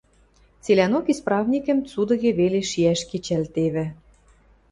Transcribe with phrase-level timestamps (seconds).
[0.63, 3.85] Цилӓнок исправникӹм цудыге веле шиӓш кечӓлтевӹ